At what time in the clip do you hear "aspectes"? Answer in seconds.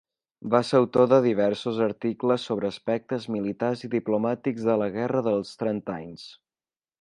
2.73-3.27